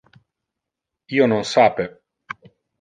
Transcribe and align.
Io 1.19 1.29
non 1.35 1.45
sape 1.53 1.89